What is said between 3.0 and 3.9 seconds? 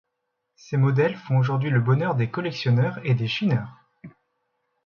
et des chineurs.